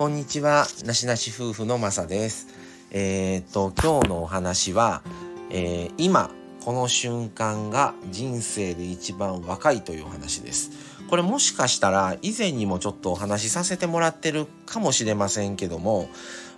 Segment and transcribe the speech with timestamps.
[0.00, 2.48] こんにちは、なしなし夫婦のまさです。
[2.90, 5.02] えー、っと、今日のお話は、
[5.50, 6.30] えー、今、
[6.64, 10.70] この瞬間が人生で一番若いというお話です。
[11.10, 16.08] これもしかしたら以前にもちょっとお話しさせてもらってるかもしれませんけども、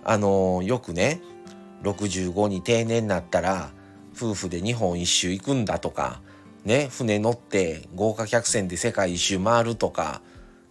[0.05, 1.19] あのー、よくね、
[1.83, 3.71] 65に定年になったら
[4.15, 6.21] 夫婦で日本一周行くんだとか、
[6.63, 10.21] ね、船乗って豪華客船で世界一周回るとか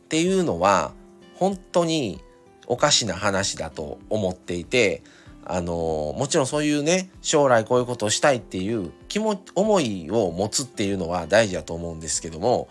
[0.05, 0.95] っていうのは
[1.35, 2.23] 本当に
[2.67, 5.03] おかしな話だと思っていて
[5.45, 12.69] あのもちろんそういうね将来こういうことをしたいっていう気も思いを持つっていうのは大事だと思うんですけども、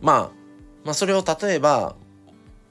[0.00, 0.30] まあ、
[0.84, 1.94] まあそれを例えば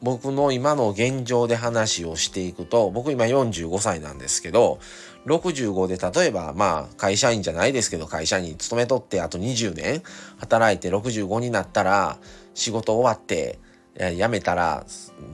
[0.02, 4.80] 僕の今の現状で話をしていくと僕今45歳なんですけど
[5.26, 10.02] 65で例えばまあ会社員じゃないですけど会社に勤めとってあと20年
[10.38, 12.18] 働いて65になったら
[12.54, 13.60] 仕事終わって
[14.00, 14.86] 辞めたら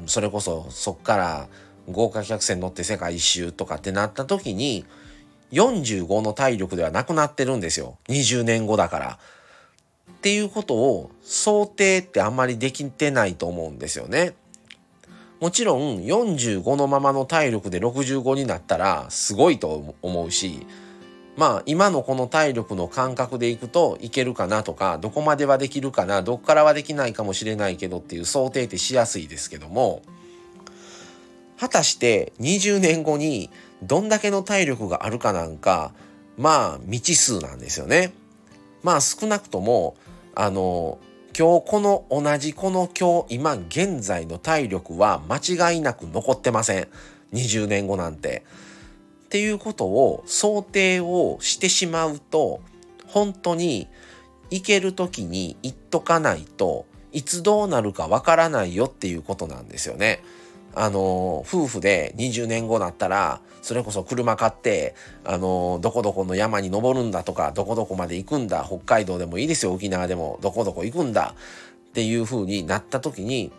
[0.08, 1.48] それこそそっから
[1.90, 4.86] 豪華客船乗って世界一周とかってなった時に
[5.52, 9.20] 45の体力ではなくなってるんですよ20年後だから。
[10.12, 14.34] っていうことを想定ってあんまりできてないと思うんですよね。
[15.40, 20.66] もちろん45のままの体力で65になったらすごいと思うし
[21.36, 30.02] まあ今のこの体力の感覚でいくといけるかなとかどこまではできるかなどっからはできないかもしれないけどっていう想定ってしやすいですけども
[31.60, 33.50] 果たして20年後に
[33.84, 35.94] どんだけの体力があるかなんか
[36.38, 38.14] まあ未知数なんですよね。
[38.84, 39.96] まあ少なくとも
[40.36, 41.00] あの
[41.38, 46.88] 今日この同じこの今日今現在の体力は間違いなく残ってません。
[47.34, 48.44] 20年後なんて。
[49.36, 52.62] っていうことを想定をしてしまうと
[53.06, 53.90] 本当に
[54.50, 60.24] 行ける時に行っとかないといつどうなるかわからないよっていうことなんですよね。
[60.74, 64.96] あの夫婦で20年後なったらそれこそ車買って
[65.26, 71.36] あのどこどこの山に登るんだとかどこどこまで行くんだ北海道でもいいですよ沖縄でもどこどこ行くんだ
[71.90, 73.52] っていう風になった時に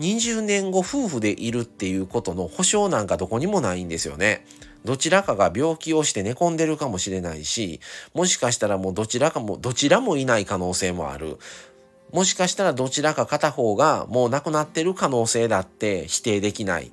[0.00, 4.44] 20年後夫婦でいるっていうことの保証なんかどこにもないんですよね。
[4.84, 7.80] どちらかが病気をして寝込んでるかもしれないし、
[8.12, 11.38] もしかしたらもうどちらかも、どちらもいない可能性もある。
[12.12, 16.92] もしかしたらどちらか片方がもう亡くなってる可能性だって否定できない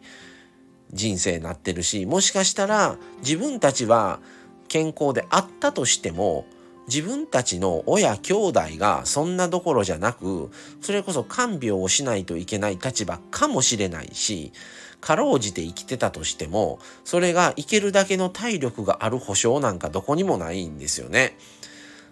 [0.94, 4.19] 人生になってるし、もしかしたら自分たちは
[4.68, 6.46] 健康であったとしても、
[6.88, 14.52] 自分たちの親兄弟がそんなどころじゃなくそれこそ看病をしないといけない立場かもしれないし
[15.01, 21.35] かろうじて生きてたとしてもそれがいけるだけの体力がある保証なんかどこにもないんですよね。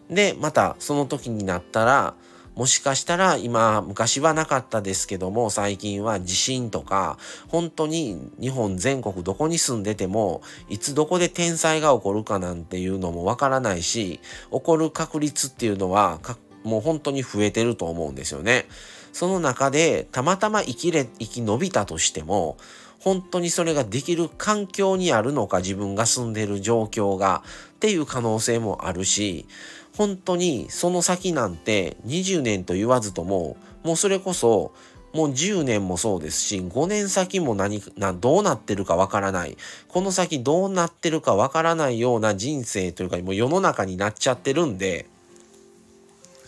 [0.09, 2.15] でまたその時になったら
[2.55, 7.17] もしかしたら今昔はなかったですけども最近は地震とか
[7.47, 14.19] 本当に日本全国どこに住んでてもいつどこで天災が起こるかなんていうのもわからないし
[14.51, 16.19] 起こる確率っていうのは
[16.63, 18.65] もう本当に増えてると思うんですよね。
[19.13, 22.57] その中でたまたま生きれ生き延びたとしても
[22.99, 27.43] 本当にそれができる環境にあるのか自分が住んでる状況が
[27.75, 29.45] っていう可能性もあるし
[29.95, 34.73] 本当にその先なんて20年と言わずとももうそれこそ
[35.13, 39.57] もう10年もそうですし5年先も何などうなってるかわからない。
[39.87, 45.07] この先どうなってるかわからないような人生というかもう世の中になっちゃってるんで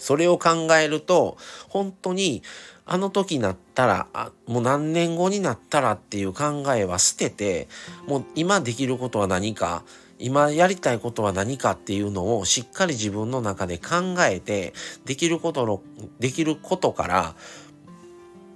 [0.01, 1.37] それを考えると
[1.69, 2.41] 本当に
[2.85, 7.67] あの時なったらあもう何年後になったらっていう考えは捨てて
[8.07, 9.83] もう今できることは何か
[10.17, 14.73] 今やりたいことは何かっていうのをしっかり自分の中で考えて
[15.05, 15.81] できることの
[16.19, 17.35] できることから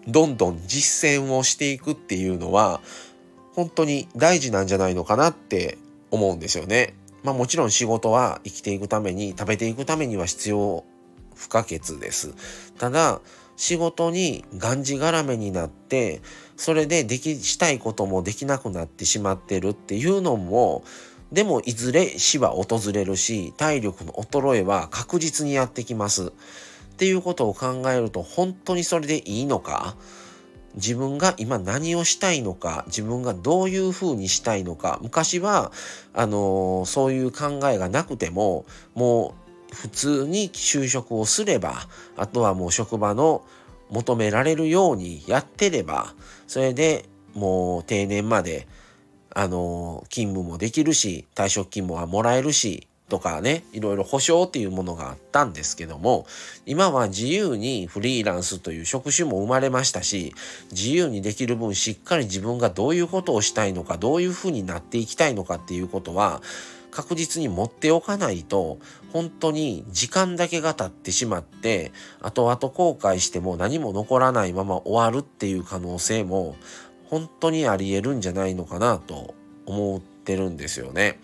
[0.08, 2.82] どんどん実践をしていくっていうのは
[3.54, 5.78] 本当に大事なんじゃないのかなって
[6.10, 6.96] 思うんですよね。
[7.24, 10.84] まあもちろん仕事は生きていくために食べていくためには必要
[11.36, 12.34] 不可欠です。
[12.78, 13.22] ただ
[13.58, 16.22] 仕事にがんじがらめになって
[16.58, 20.84] それでできしたいこともできなくなってしまってるっていうのも
[21.32, 26.28] でもいずれ死は訪れるし体力の衰えは確実にやってきます。
[26.28, 29.96] っていうことを考えると本当にそれでいいのか？
[30.76, 32.84] 自分が今何をしたいのか？
[32.88, 35.00] 自分がどういうふうにしたいのか？
[35.02, 35.72] 昔は
[36.14, 43.44] あのー、そういう考えがなくてももう普通に就職をすればあとはもう職場の
[43.90, 46.14] 求められるようにやってれば
[46.48, 48.68] それでもう定年まで
[49.38, 56.26] あの、勤務もできるし、退職金ももらえるし、とかね、いろいろ保証っていうものがあったんですけども、
[56.66, 60.34] 今は自由にフリーランスという職種も生まれましたし、
[60.72, 66.42] 自由にできる分しっかり自分がどういうことをしたいのか、どういうふうになっていきたいのかっていうことは、
[66.96, 68.80] 確実に持っておかないと、
[69.12, 76.56] 本当に時間だけが経ってしまって、後々後悔しても何も残らないまま終わるっていう可能性も、
[77.08, 81.20] 本当にあり得るんじゃないのかなと思ってるんですよね。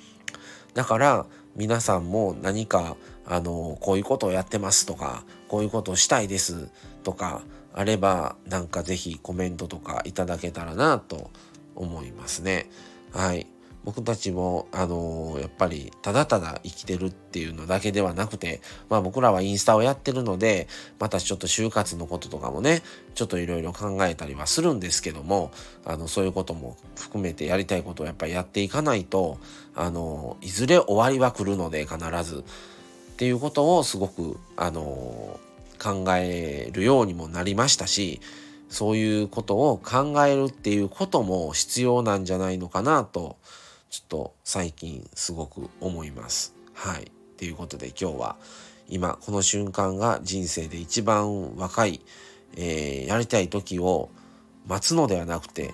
[0.73, 1.25] だから
[1.55, 6.69] 皆さんも何かあのこういうことをやってますとかこういうことをしたいです
[7.03, 7.41] とか
[7.73, 11.31] あればなんか是非コメントとかいただけたらなと
[11.75, 12.69] 思いますね。
[13.11, 13.47] はい。
[13.83, 20.67] 僕たちも、あのー、やっぱりただただ生きてるっていうのだけではなくて、まあ僕らはインスタをやってるので、
[20.99, 22.83] またちょっと就活のこととかもね、
[23.15, 25.51] ちょっといろいろ考えたりはするんですけども、
[25.83, 29.39] あの、そういうことも含めてやりたいことをやっぱりやっていかないと、
[29.75, 32.39] あのー、いずれ終わりは来るので必ず。
[32.39, 32.43] っ
[33.17, 38.21] ていうことをすごく、あのー、考えるようにもなりましたし、
[38.69, 43.35] そういうことを考えるっていうことも必要なんじゃないのかなと
[43.91, 46.55] ちょっと最近すごく思います。
[46.73, 47.11] はい。
[47.37, 48.35] ということで今日は
[48.87, 51.99] 今この瞬間が人生で一番若い、
[52.55, 54.09] えー、やりたい時を
[54.65, 55.73] 待つのではなくて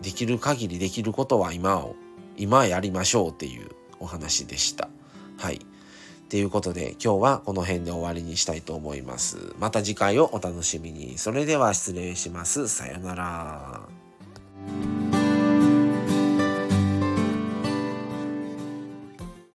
[0.00, 1.96] できる限りできることは今を
[2.36, 3.68] 今やりましょうっていう
[3.98, 4.88] お話でした。
[5.36, 5.60] はい。
[6.28, 9.56] ということで今日はこの辺で終わりにしたいと思います。
[9.58, 11.18] また次回をお楽しみに。
[11.18, 12.68] それでは失礼します。
[12.68, 13.89] さよなら。